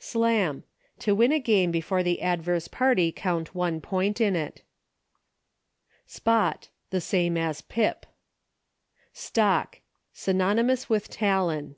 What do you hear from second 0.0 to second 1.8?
Slam. To win a game